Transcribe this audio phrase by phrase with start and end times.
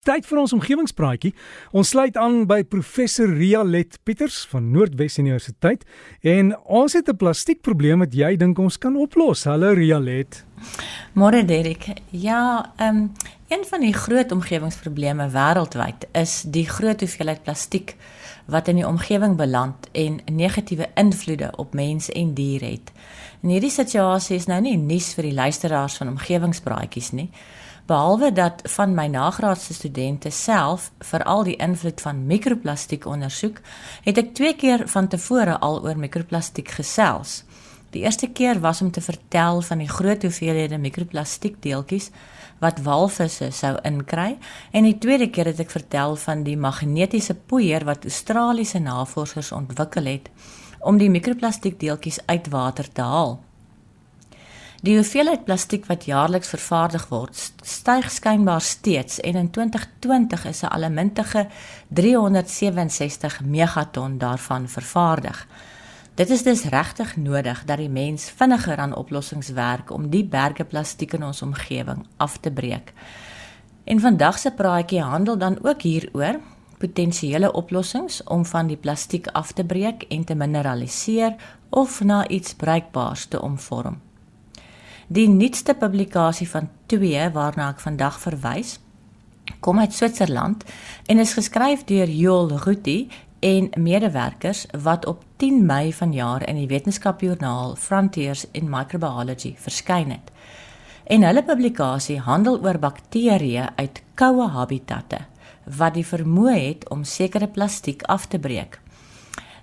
[0.00, 1.34] Tyd vir ons omgewingspraatjie.
[1.76, 5.84] Ons sluit aan by professor Rialet Pieters van Noordwes Universiteit
[6.24, 9.44] en ons het 'n plastiekprobleem wat jy dink ons kan oplos.
[9.44, 10.44] Hallo Rialet.
[11.12, 12.00] Môre Derek.
[12.12, 13.12] Ja, ehm um,
[13.48, 17.96] een van die groot omgewingsprobleme wêreldwyd is die groot hoeveelheid plastiek
[18.46, 22.92] wat in die omgewing beland en negatiewe invloede op mense en diere het.
[23.42, 27.30] En hierdie situasie is nou nie nuus vir die luisteraars van omgewingspraatjies nie
[27.90, 33.58] behalwe dat van my nagraadse studente self veral die invloed van mikroplastiek ondersoek,
[34.06, 37.40] het ek twee keer van tevore al oor mikroplastiek gesels.
[37.90, 42.10] Die eerste keer was om te vertel van die groot hoeveelhede mikroplastiekdeeltjies
[42.62, 44.36] wat walvisse sou inkry
[44.70, 50.06] en die tweede keer het ek vertel van die magnetiese poeier wat Australiese navorsers ontwikkel
[50.06, 50.30] het
[50.80, 53.40] om die mikroplastiekdeeltjies uit water te haal.
[54.80, 57.36] Die hoeveelheid plastiek wat jaarliks vervaardig word,
[57.68, 61.48] styg skynbaar steeds en in 2020 is 'n allemintige
[61.88, 65.46] 367 megaton daarvan vervaardig.
[66.14, 70.64] Dit is dus regtig nodig dat die mens vinniger aan oplossings werk om die berge
[70.64, 72.92] plastiek in ons omgewing af te breek.
[73.84, 76.40] En vandag se praatjie handel dan ook hieroor
[76.78, 81.34] potensiële oplossings om van die plastiek af te breek en te mineraliseer
[81.68, 84.09] of na iets bruikbaars te omvorm.
[85.10, 88.76] Die nuutste publikasie van 2 waarna ek vandag verwys,
[89.58, 90.62] kom uit Switserland
[91.10, 93.08] en is geskryf deur Joel Ruti
[93.42, 100.30] en medewerkers wat op 10 Mei vanjaar in die wetenskapjoernaal Frontiers in Microbiology verskyn het.
[101.10, 105.24] En hulle publikasie handel oor bakterieë uit koue habitatte
[105.66, 108.78] wat die vermoë het om sekere plastiek af te breek.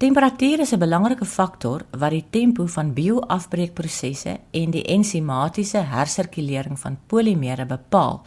[0.00, 6.98] Temperatuur is 'n belangrike faktor wat die tempo van bioafbreekprosesse en die ensimatiese hersirkulering van
[7.06, 8.22] polimere bepaal.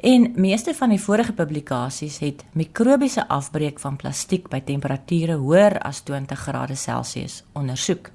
[0.00, 6.02] En meeste van die vorige publikasies het mikrobiese afbreek van plastiek by temperature hoër as
[6.02, 8.10] 20°C ondersoek.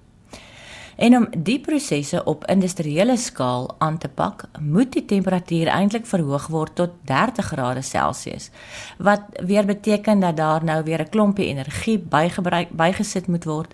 [0.96, 6.48] En om die prosesse op industriële skaal aan te pak, moet die temperatuur eintlik verhoog
[6.48, 8.50] word tot 30 grade Celsius,
[8.98, 13.74] wat weer beteken dat daar nou weer 'n klompie energie bygebruik bygesit moet word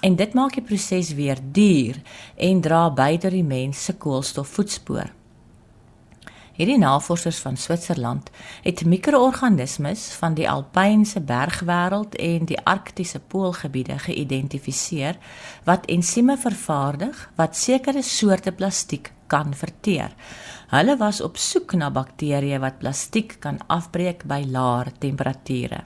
[0.00, 2.00] en dit maak die proses weer duur
[2.36, 5.21] en dra by tot die mens se koolstofvoetspoor.
[6.62, 8.28] Hierdie navorsers van Switserland
[8.62, 15.18] het mikroorganismes van die alpynse bergwêreld en die arktiese poolgebiede geïdentifiseer
[15.66, 20.14] wat ensieme vervaardig wat sekere soorte plastiek kan verteer.
[20.70, 25.82] Hulle was op soek na bakterieë wat plastiek kan afbreek by laer temperature.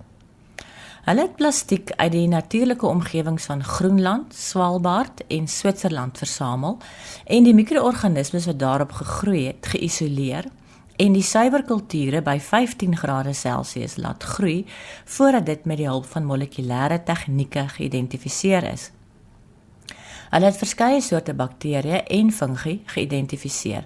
[1.09, 6.77] Hulle het plastiek uit die natuurlike omgewings van Groenland, Svalbard en Switserland versamel
[7.25, 10.53] en die mikroorganismes wat daarop gegroei het, geïsoleer
[10.97, 14.65] en die suiwerkulture by 15 grade Celsius laat groei
[15.05, 18.91] voordat dit met die hulp van molekulêre tegnieke geïdentifiseer is.
[20.31, 23.85] Hulle het verskeie soorte bakterieë en fungi geïdentifiseer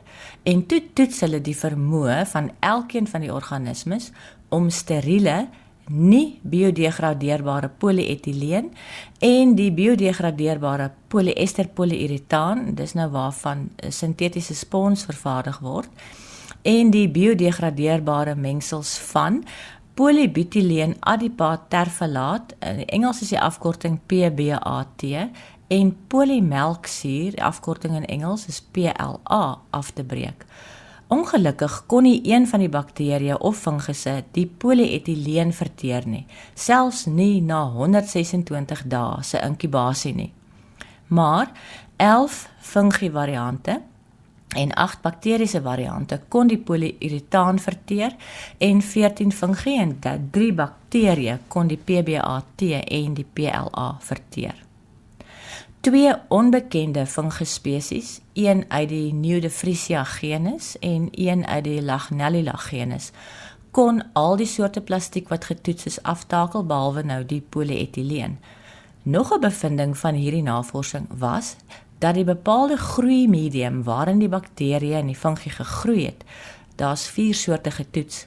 [0.49, 4.11] en toe toets hulle die vermoë van elkeen van die organismes
[4.49, 5.49] om steriele
[5.91, 8.71] nie biodegradeerbare polietileen
[9.27, 15.91] en die biodegradeerbare polyester polyuretaan dis nou waarvan sintetiese spons vervaardig word
[16.63, 19.45] en die biodegradeerbare mengsels van
[19.95, 25.07] polybutyleen adipaat terfalaat in Engels is die afkorting PBAT
[25.71, 30.47] en polymelksuur die afkorting in Engels is PLA af te breek.
[31.11, 37.41] Ongelukkig kon nie een van die bakterieë of fungusse die polyetileen verteer nie, selfs nie
[37.43, 40.31] na 126 dae se inkubasie nie.
[41.11, 41.51] Maar
[41.97, 43.81] 11 fungi variante
[44.57, 48.17] en 8 bakteriese variante kon die polyuretaan verteer
[48.59, 49.99] en 14 fungi en
[50.31, 54.57] 3 bakterieë kon die PBAT en die PLA verteer.
[55.81, 63.13] Twee onbekende funguspesies, een uit die Pneudefrisia genus en een uit die Lagnellula genus,
[63.71, 68.39] kon al die soorte plastiek wat getoets is aftakel behalwe nou die polyetileen.
[69.03, 71.57] Nog 'n bevinding van hierdie navorsing was
[72.01, 76.25] dat die bepaalde groei medium waarin die bakterieë en die fungi gegroei het,
[76.81, 78.27] daar's vier soorte getoets,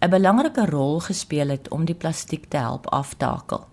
[0.00, 3.66] 'n belangrike rol gespeel het om die plastiek te help aftakel.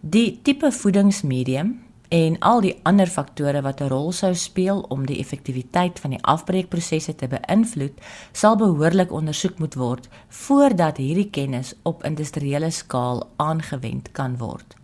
[0.00, 5.18] Die tipe voedingsmedium en al die ander faktore wat 'n rol sou speel om die
[5.18, 7.94] effektiwiteit van die afbreekprosesse te beïnvloed,
[8.32, 14.76] sal behoorlik ondersoek moet word voordat hierdie kennis op industriële skaal aangewend kan word.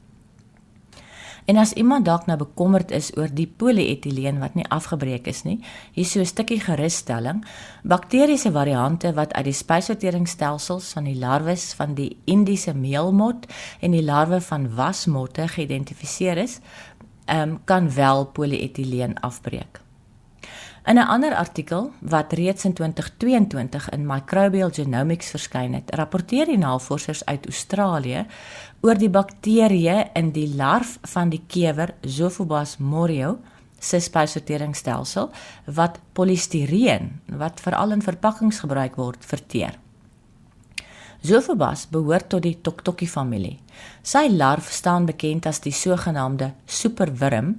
[1.45, 5.59] En as iemand dalk nou bekommerd is oor die polietileen wat nie afgebreek is nie,
[5.93, 7.45] hier so 'n stukkie gerusstelling.
[7.83, 13.47] Bakteriese variante wat uit die spysverteringsstelsels van die larwes van die Indiese meelmot
[13.81, 16.61] en die larwe van wasmotte geïdentifiseer is,
[17.27, 19.84] um, kan wel polietileen afbreek.
[20.85, 26.59] In 'n ander artikel wat reeds in 2022 in Microbial Genomics verskyn het, rapporteer die
[26.59, 28.27] navorsers uit Australië
[28.81, 33.39] oor die bakterieë in die larf van die kewer Zophobas morio
[33.79, 35.31] se spysverteringsstelsel
[35.65, 39.79] wat polistireen wat veral in verpakkings gebruik word verteer.
[41.25, 43.57] Zophobas behoort tot die Toktoki familie.
[44.03, 47.55] Sy larf staan bekend as die sogenaamde superwurm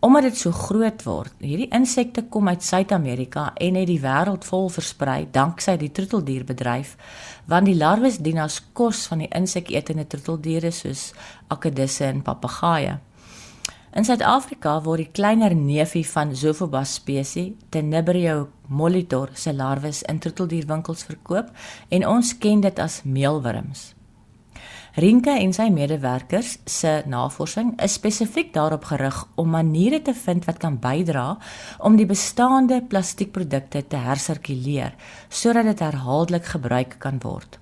[0.00, 4.68] Omdat dit so groot word, hierdie insekte kom uit Suid-Amerika en het die wêreld vol
[4.70, 6.92] versprei danksy die troeteldierbedryf,
[7.50, 11.08] want die larwes dien as kos van die inseketende troeteldiere soos
[11.50, 12.94] akedisse en papegaaie.
[13.90, 21.08] In Suid-Afrika word die kleiner neefie van Zophobas spesies, Tenebrio molitor, se larwes in troeteldierwinkels
[21.10, 21.50] verkoop
[21.90, 23.97] en ons ken dit as meelwurms.
[24.98, 30.58] Rinke en sy medewerkers se navorsing is spesifiek daarop gerig om maniere te vind wat
[30.58, 31.36] kan bydra
[31.86, 34.96] om die bestaande plastiekprodukte te hersirkuleer
[35.28, 37.60] sodat dit herhaaldelik gebruik kan word.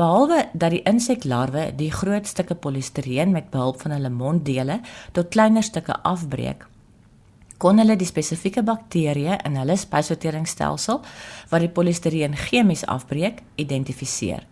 [0.00, 4.80] Behalwe dat die inseklarwe die groot stukke polistireen met behulp van hulle monddele
[5.12, 6.64] tot kleiner stukke afbreek,
[7.60, 11.04] kon hulle die spesifieke bakterieë in hulle spysverteringsstelsel
[11.52, 14.46] wat die polistireen chemies afbreek, identifiseer.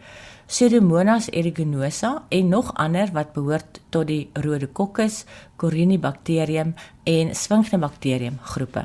[0.47, 5.25] Pseudomonas aeruginosa en nog ander wat behoort tot die Rhodococcus,
[5.57, 8.85] Corynebacterium en Sphagnobacterium groepe.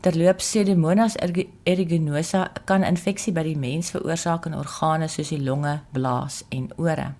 [0.00, 1.18] Terloops Pseudomonas
[1.64, 7.12] aeruginosa kan infeksie by die mens veroorsaak in organe soos die longe, blaas en ore.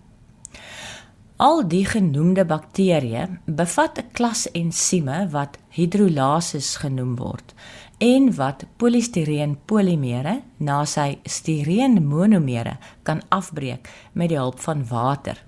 [1.36, 7.54] Al die genoemde bakterieë bevat 'n klas ensieme wat hidrolases genoem word
[8.02, 12.74] en wat polistireen polimere na sy stireen monomere
[13.06, 13.86] kan afbreek
[14.18, 15.38] met die hulp van water.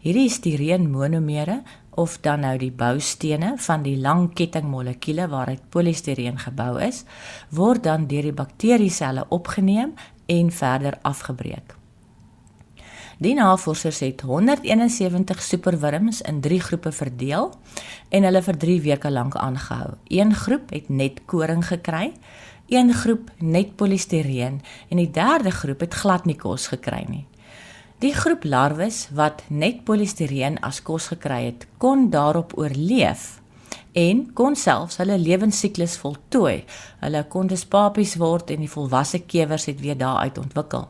[0.00, 1.58] Hierdie stireen monomere
[2.00, 7.04] of dan nou die boustene van die lang kettingmolekuule waaruit polistireen gebou is,
[7.52, 9.92] word dan deur die bakterieselle opgeneem
[10.32, 11.81] en verder afgebreek.
[13.22, 17.52] Die navorsers het 171 superwurms in 3 groepe verdeel
[18.08, 19.92] en hulle vir 3 weke lank aangehou.
[20.10, 22.08] Een groep het net koring gekry,
[22.66, 24.56] een groep net polistireen
[24.88, 27.26] en die derde groep het glad nie kos gekry nie.
[28.02, 33.36] Die groep larwes wat net polistireen as kos gekry het, kon daarop oorleef
[33.92, 36.64] en kon selfs hulle lewensiklus voltooi.
[37.04, 40.88] Hulle kon dus papies word en die volwasse kewers het weer daaruit ontwikkel.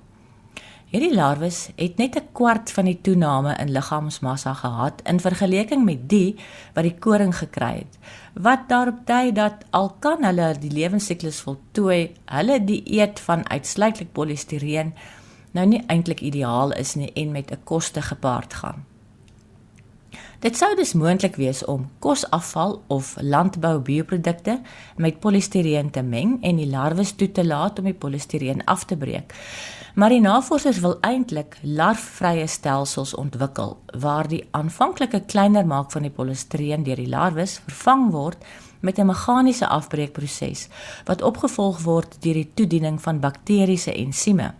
[0.92, 6.08] Hierdie larwes het net 'n kwart van die toename in liggaamsmassa gehad in vergelyking met
[6.08, 6.36] die
[6.74, 7.98] wat die koring gekry het.
[8.34, 14.92] Wat daarop dui dat al kan hulle die lewensiklus voltooi, hulle dieet van uitsluitlik polistireen
[15.52, 18.84] nou nie eintlik ideaal is nie en met 'n koste gepaard gaan.
[20.42, 24.56] Dit sou dus moontlik wees om kosafval of landboubioprodukte
[24.96, 28.96] met polistireen te meng en die larwes toe te laat om die polistireen af te
[28.98, 29.34] breek.
[29.94, 36.14] Maar die navorsers wil eintlik larfvrye stelsels ontwikkel waar die aanvanklike kleiner maak van die
[36.16, 38.42] polistireen deur die larwes vervang word
[38.80, 40.68] met 'n meganiese afbreekproses
[41.04, 44.54] wat opgevolg word deur die toediening van bakteriese ensieme.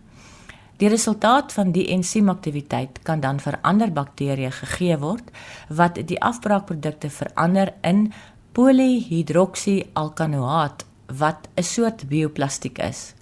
[0.77, 5.31] Die resultaat van die ensiemaktiwiteit kan dan vir ander bakterieë gegee word
[5.69, 8.13] wat die afbraakprodukte verander in
[8.53, 10.85] polyhidroksialkanoaat
[11.19, 13.15] wat 'n soort bioplastiek is.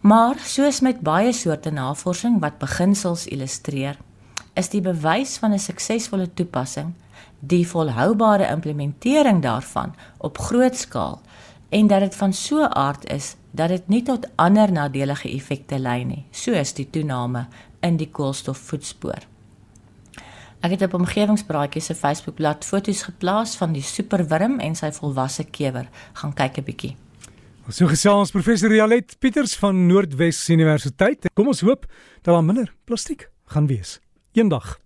[0.00, 3.96] Maar soos met baie soorte navorsing wat beginsels illustreer,
[4.54, 6.94] is die bewys van 'n suksesvolle toepassing
[7.38, 11.20] die volhoubare implementering daarvan op groot skaal
[11.72, 16.04] en dat dit van so aard is dat dit nie tot ander nadelige effekte lei
[16.04, 17.46] nie, soos die toename
[17.80, 19.24] in die koolstofvoetspoor.
[20.62, 25.88] Ek het op omgewingspraatjies se Facebookblad foto's geplaas van die superwurm en sy volwasse kewer.
[26.20, 26.96] Gaan kyk 'n bietjie.
[27.68, 31.30] So gesels professor Rialet Pieters van Noordwes Universiteit.
[31.34, 31.86] Kom ons hoop
[32.22, 34.00] dat daar minder plastiek gaan wees
[34.32, 34.82] eendag.